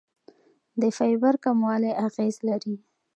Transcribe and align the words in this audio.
د 0.81 0.83
فایبر 0.97 1.35
کموالی 1.45 1.91
اغېز 2.07 2.35
لري. 2.47 2.75